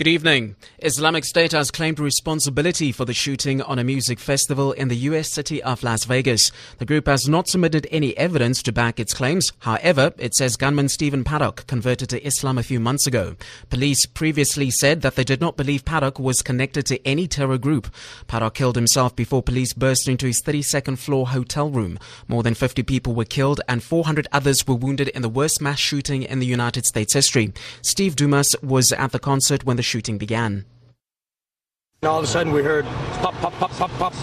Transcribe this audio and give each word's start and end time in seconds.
Good 0.00 0.08
evening. 0.08 0.56
Islamic 0.78 1.26
State 1.26 1.52
has 1.52 1.70
claimed 1.70 2.00
responsibility 2.00 2.90
for 2.90 3.04
the 3.04 3.12
shooting 3.12 3.60
on 3.60 3.78
a 3.78 3.84
music 3.84 4.18
festival 4.18 4.72
in 4.72 4.88
the 4.88 4.96
U.S. 4.96 5.30
city 5.30 5.62
of 5.62 5.82
Las 5.82 6.04
Vegas. 6.04 6.50
The 6.78 6.86
group 6.86 7.06
has 7.06 7.28
not 7.28 7.48
submitted 7.48 7.86
any 7.90 8.16
evidence 8.16 8.62
to 8.62 8.72
back 8.72 8.98
its 8.98 9.12
claims. 9.12 9.52
However, 9.58 10.14
it 10.16 10.34
says 10.34 10.56
gunman 10.56 10.88
Stephen 10.88 11.22
Paddock 11.22 11.66
converted 11.66 12.08
to 12.08 12.26
Islam 12.26 12.56
a 12.56 12.62
few 12.62 12.80
months 12.80 13.06
ago. 13.06 13.36
Police 13.68 14.06
previously 14.06 14.70
said 14.70 15.02
that 15.02 15.16
they 15.16 15.22
did 15.22 15.38
not 15.38 15.58
believe 15.58 15.84
Paddock 15.84 16.18
was 16.18 16.40
connected 16.40 16.86
to 16.86 17.06
any 17.06 17.28
terror 17.28 17.58
group. 17.58 17.92
Paddock 18.26 18.54
killed 18.54 18.76
himself 18.76 19.14
before 19.14 19.42
police 19.42 19.74
burst 19.74 20.08
into 20.08 20.24
his 20.24 20.42
32nd 20.42 20.96
floor 20.96 21.28
hotel 21.28 21.68
room. 21.68 21.98
More 22.26 22.42
than 22.42 22.54
50 22.54 22.84
people 22.84 23.14
were 23.14 23.26
killed 23.26 23.60
and 23.68 23.82
400 23.82 24.28
others 24.32 24.66
were 24.66 24.76
wounded 24.76 25.08
in 25.08 25.20
the 25.20 25.28
worst 25.28 25.60
mass 25.60 25.78
shooting 25.78 26.22
in 26.22 26.38
the 26.38 26.46
United 26.46 26.86
States 26.86 27.12
history. 27.12 27.52
Steve 27.82 28.16
Dumas 28.16 28.56
was 28.62 28.92
at 28.92 29.12
the 29.12 29.18
concert 29.18 29.64
when 29.64 29.76
the 29.76 29.89
shooting 29.90 30.18
began. 30.18 30.64
And 32.00 32.08
all 32.08 32.18
of 32.18 32.24
a 32.24 32.28
sudden 32.28 32.52
we 32.52 32.62
heard 32.62 32.84
pop, 33.20 33.34
pop, 33.34 33.52
pop, 33.54 33.72
pop, 33.72 33.90
pop, 33.98 34.14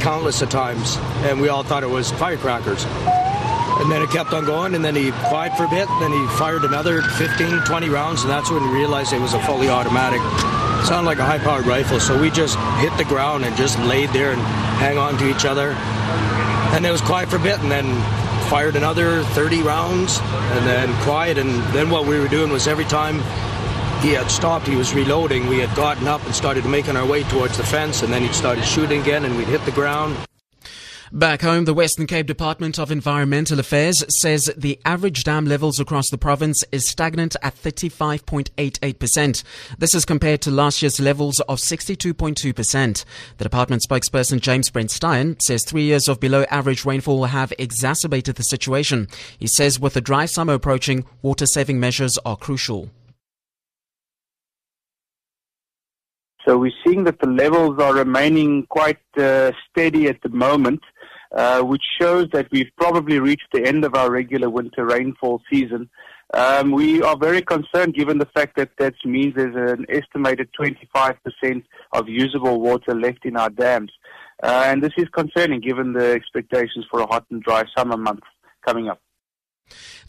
countless 0.00 0.40
of 0.40 0.50
times, 0.50 0.96
and 1.26 1.40
we 1.40 1.48
all 1.48 1.64
thought 1.64 1.82
it 1.82 1.90
was 1.90 2.12
firecrackers. 2.12 2.86
And 3.80 3.90
then 3.90 4.02
it 4.02 4.10
kept 4.10 4.32
on 4.32 4.44
going, 4.44 4.74
and 4.74 4.84
then 4.84 4.94
he 4.94 5.10
fired 5.10 5.54
for 5.54 5.64
a 5.64 5.68
bit, 5.68 5.88
then 5.98 6.12
he 6.12 6.26
fired 6.38 6.64
another 6.64 7.02
15, 7.02 7.64
20 7.64 7.88
rounds, 7.88 8.22
and 8.22 8.30
that's 8.30 8.50
when 8.50 8.62
we 8.62 8.78
realized 8.78 9.12
it 9.12 9.20
was 9.20 9.34
a 9.34 9.42
fully 9.42 9.68
automatic. 9.68 10.20
It 10.20 10.86
sounded 10.86 11.06
like 11.06 11.18
a 11.18 11.24
high 11.24 11.38
powered 11.38 11.66
rifle, 11.66 11.98
so 11.98 12.18
we 12.18 12.30
just 12.30 12.56
hit 12.78 12.96
the 12.96 13.04
ground 13.04 13.44
and 13.44 13.56
just 13.56 13.78
laid 13.80 14.10
there 14.10 14.32
and 14.32 14.40
hang 14.78 14.96
on 14.96 15.18
to 15.18 15.28
each 15.28 15.44
other. 15.44 15.72
And 16.72 16.86
it 16.86 16.92
was 16.92 17.00
quiet 17.00 17.28
for 17.28 17.36
a 17.36 17.40
bit, 17.40 17.58
and 17.58 17.70
then 17.70 17.86
fired 18.48 18.76
another 18.76 19.24
30 19.24 19.62
rounds, 19.62 20.20
and 20.20 20.66
then 20.66 20.94
quiet, 21.02 21.36
and 21.36 21.50
then 21.74 21.90
what 21.90 22.06
we 22.06 22.18
were 22.18 22.28
doing 22.28 22.52
was 22.52 22.68
every 22.68 22.84
time 22.84 23.20
he 24.02 24.12
had 24.12 24.30
stopped, 24.30 24.66
he 24.66 24.76
was 24.76 24.94
reloading. 24.94 25.46
We 25.46 25.58
had 25.58 25.74
gotten 25.76 26.06
up 26.08 26.24
and 26.24 26.34
started 26.34 26.64
making 26.64 26.96
our 26.96 27.06
way 27.06 27.22
towards 27.24 27.56
the 27.56 27.64
fence, 27.64 28.02
and 28.02 28.12
then 28.12 28.22
he 28.22 28.32
started 28.32 28.64
shooting 28.64 29.00
again, 29.00 29.24
and 29.24 29.36
we'd 29.36 29.48
hit 29.48 29.64
the 29.64 29.72
ground. 29.72 30.16
Back 31.12 31.42
home, 31.42 31.64
the 31.64 31.74
Western 31.74 32.06
Cape 32.06 32.28
Department 32.28 32.78
of 32.78 32.92
Environmental 32.92 33.58
Affairs 33.58 34.04
says 34.20 34.48
the 34.56 34.78
average 34.84 35.24
dam 35.24 35.44
levels 35.44 35.80
across 35.80 36.08
the 36.08 36.16
province 36.16 36.62
is 36.70 36.88
stagnant 36.88 37.34
at 37.42 37.56
35.88%. 37.56 39.42
This 39.76 39.92
is 39.92 40.04
compared 40.04 40.40
to 40.42 40.52
last 40.52 40.82
year's 40.82 41.00
levels 41.00 41.40
of 41.40 41.58
62.2%. 41.58 43.04
The 43.38 43.44
department 43.44 43.82
spokesperson 43.82 44.40
James 44.40 44.70
Brent 44.70 44.90
Styan 44.90 45.42
says 45.42 45.64
three 45.64 45.82
years 45.82 46.06
of 46.06 46.20
below 46.20 46.44
average 46.44 46.84
rainfall 46.84 47.24
have 47.24 47.52
exacerbated 47.58 48.36
the 48.36 48.44
situation. 48.44 49.08
He 49.36 49.48
says 49.48 49.80
with 49.80 49.94
the 49.94 50.00
dry 50.00 50.26
summer 50.26 50.54
approaching, 50.54 51.04
water 51.22 51.46
saving 51.46 51.80
measures 51.80 52.18
are 52.24 52.36
crucial. 52.36 52.88
So 56.50 56.58
we're 56.58 56.72
seeing 56.84 57.04
that 57.04 57.20
the 57.20 57.28
levels 57.28 57.80
are 57.80 57.94
remaining 57.94 58.66
quite 58.70 58.98
uh, 59.16 59.52
steady 59.70 60.08
at 60.08 60.20
the 60.22 60.30
moment, 60.30 60.80
uh, 61.30 61.62
which 61.62 61.84
shows 62.00 62.26
that 62.32 62.48
we've 62.50 62.72
probably 62.76 63.20
reached 63.20 63.46
the 63.52 63.64
end 63.64 63.84
of 63.84 63.94
our 63.94 64.10
regular 64.10 64.50
winter 64.50 64.84
rainfall 64.84 65.40
season. 65.48 65.88
Um, 66.34 66.72
we 66.72 67.02
are 67.02 67.16
very 67.16 67.40
concerned 67.40 67.94
given 67.94 68.18
the 68.18 68.26
fact 68.34 68.56
that 68.56 68.70
that 68.78 68.94
means 69.04 69.36
there's 69.36 69.78
an 69.78 69.86
estimated 69.88 70.48
25% 70.60 71.62
of 71.92 72.08
usable 72.08 72.60
water 72.60 72.96
left 72.96 73.24
in 73.24 73.36
our 73.36 73.50
dams. 73.50 73.92
Uh, 74.42 74.64
and 74.66 74.82
this 74.82 74.94
is 74.96 75.06
concerning 75.10 75.60
given 75.60 75.92
the 75.92 76.10
expectations 76.10 76.84
for 76.90 76.98
a 76.98 77.06
hot 77.06 77.26
and 77.30 77.44
dry 77.44 77.62
summer 77.78 77.96
month 77.96 78.24
coming 78.66 78.88
up. 78.88 79.00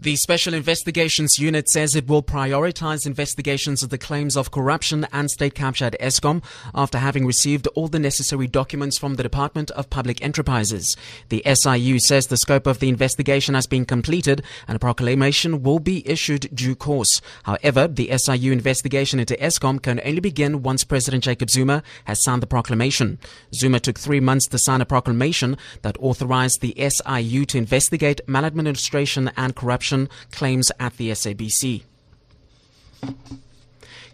The 0.03 0.15
Special 0.15 0.55
Investigations 0.55 1.37
Unit 1.37 1.69
says 1.69 1.95
it 1.95 2.07
will 2.07 2.23
prioritize 2.23 3.05
investigations 3.05 3.83
of 3.83 3.91
the 3.91 3.99
claims 3.99 4.35
of 4.35 4.49
corruption 4.49 5.05
and 5.13 5.29
state 5.29 5.53
capture 5.53 5.85
at 5.85 5.99
Eskom 5.99 6.43
after 6.73 6.97
having 6.97 7.23
received 7.23 7.67
all 7.75 7.87
the 7.87 7.99
necessary 7.99 8.47
documents 8.47 8.97
from 8.97 9.13
the 9.13 9.21
Department 9.21 9.69
of 9.69 9.91
Public 9.91 10.19
Enterprises. 10.23 10.97
The 11.29 11.43
SIU 11.45 11.99
says 11.99 12.25
the 12.25 12.37
scope 12.37 12.65
of 12.65 12.79
the 12.79 12.89
investigation 12.89 13.53
has 13.53 13.67
been 13.67 13.85
completed 13.85 14.41
and 14.67 14.75
a 14.75 14.79
proclamation 14.79 15.61
will 15.61 15.77
be 15.77 16.01
issued 16.09 16.49
due 16.51 16.73
course. 16.73 17.21
However, 17.43 17.87
the 17.87 18.09
SIU 18.17 18.51
investigation 18.51 19.19
into 19.19 19.35
Eskom 19.35 19.79
can 19.83 20.01
only 20.03 20.19
begin 20.19 20.63
once 20.63 20.83
President 20.83 21.25
Jacob 21.25 21.51
Zuma 21.51 21.83
has 22.05 22.23
signed 22.23 22.41
the 22.41 22.47
proclamation. 22.47 23.19
Zuma 23.53 23.79
took 23.79 23.99
three 23.99 24.19
months 24.19 24.47
to 24.47 24.57
sign 24.57 24.81
a 24.81 24.85
proclamation 24.85 25.57
that 25.83 25.95
authorized 25.99 26.61
the 26.61 26.73
SIU 26.89 27.45
to 27.45 27.59
investigate 27.59 28.19
maladministration 28.27 29.29
and 29.37 29.55
corruption 29.55 29.90
claims 30.31 30.71
at 30.79 30.97
the 30.97 31.09
SABC. 31.09 31.83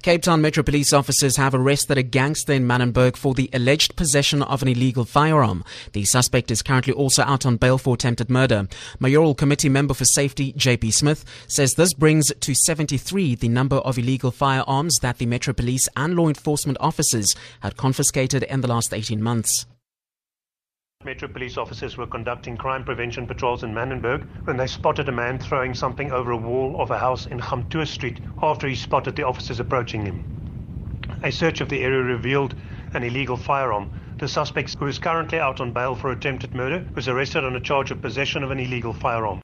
Cape 0.08 0.22
Town 0.22 0.42
Metro 0.42 0.64
Police 0.64 0.94
officers 0.94 1.36
have 1.36 1.54
arrested 1.54 1.98
a 1.98 2.04
gangster 2.04 2.54
in 2.54 2.66
Manenberg 2.66 3.18
for 3.18 3.34
the 3.34 3.50
alleged 3.52 3.96
possession 3.98 4.42
of 4.42 4.62
an 4.62 4.70
illegal 4.70 5.04
firearm. 5.04 5.66
The 5.92 6.06
suspect 6.06 6.50
is 6.50 6.62
currently 6.62 6.94
also 6.94 7.24
out 7.24 7.46
on 7.46 7.58
bail 7.58 7.78
for 7.78 7.96
attempted 7.96 8.30
murder. 8.30 8.68
Mayoral 9.00 9.36
Committee 9.36 9.70
member 9.70 9.94
for 9.94 10.06
Safety, 10.06 10.54
JP 10.54 10.94
Smith, 10.94 11.26
says 11.48 11.74
this 11.74 11.94
brings 11.94 12.32
to 12.40 12.56
73 12.56 13.36
the 13.36 13.50
number 13.50 13.78
of 13.78 13.98
illegal 13.98 14.32
firearms 14.32 14.98
that 15.02 15.18
the 15.18 15.26
Metro 15.26 15.54
Police 15.54 15.90
and 15.98 16.16
law 16.16 16.30
enforcement 16.30 16.78
officers 16.80 17.36
had 17.60 17.76
confiscated 17.76 18.44
in 18.44 18.62
the 18.62 18.70
last 18.70 18.94
18 18.94 19.22
months. 19.22 19.66
Metro 21.08 21.30
police 21.30 21.58
officers 21.58 21.96
were 21.96 22.06
conducting 22.06 22.58
crime 22.58 22.84
prevention 22.84 23.26
patrols 23.26 23.64
in 23.64 23.74
Manenberg 23.74 24.26
when 24.44 24.58
they 24.58 24.68
spotted 24.68 25.08
a 25.08 25.12
man 25.14 25.40
throwing 25.40 25.74
something 25.74 26.12
over 26.12 26.32
a 26.32 26.36
wall 26.38 26.76
of 26.82 26.92
a 26.92 26.98
house 26.98 27.28
in 27.28 27.40
Gamtoe 27.40 27.86
Street 27.88 28.20
after 28.42 28.68
he 28.68 28.76
spotted 28.76 29.16
the 29.16 29.26
officers 29.26 29.62
approaching 29.62 30.06
him. 30.06 30.20
A 31.24 31.32
search 31.32 31.62
of 31.62 31.70
the 31.70 31.82
area 31.82 32.02
revealed 32.02 32.56
an 32.94 33.04
illegal 33.04 33.38
firearm. 33.38 33.90
The 34.18 34.28
suspect, 34.28 34.76
who 34.78 34.88
is 34.88 35.00
currently 35.00 35.40
out 35.40 35.62
on 35.62 35.72
bail 35.72 35.96
for 35.96 36.12
attempted 36.12 36.54
murder, 36.54 36.86
was 36.94 37.08
arrested 37.08 37.46
on 37.46 37.56
a 37.56 37.62
charge 37.62 37.90
of 37.90 38.02
possession 38.02 38.44
of 38.44 38.52
an 38.52 38.60
illegal 38.60 38.92
firearm. 38.92 39.40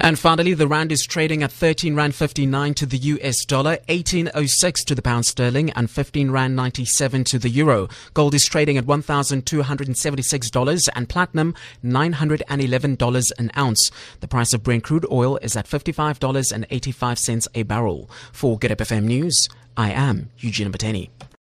And 0.00 0.18
finally, 0.18 0.54
the 0.54 0.66
rand 0.66 0.92
is 0.92 1.06
trading 1.06 1.42
at 1.42 1.52
13 1.52 1.94
rand 1.94 2.14
59 2.14 2.74
to 2.74 2.86
the 2.86 2.98
US 2.98 3.44
dollar, 3.44 3.78
1806 3.88 4.84
to 4.84 4.94
the 4.94 5.02
pound 5.02 5.26
sterling, 5.26 5.70
and 5.70 5.90
15 5.90 6.30
rand 6.30 6.56
97 6.56 7.24
to 7.24 7.38
the 7.38 7.48
euro. 7.48 7.88
Gold 8.12 8.34
is 8.34 8.46
trading 8.46 8.76
at 8.76 8.86
$1,276 8.86 10.88
and 10.94 11.08
platinum 11.08 11.54
$911 11.84 13.32
an 13.38 13.50
ounce. 13.56 13.90
The 14.20 14.28
price 14.28 14.52
of 14.52 14.62
Brent 14.62 14.84
crude 14.84 15.06
oil 15.10 15.38
is 15.38 15.56
at 15.56 15.66
$55.85 15.66 17.48
a 17.54 17.62
barrel. 17.62 18.10
For 18.32 18.58
Good 18.58 18.72
FM 18.72 19.04
News, 19.04 19.48
I 19.76 19.90
am 19.90 20.30
Eugene 20.38 20.72
Bateni. 20.72 21.10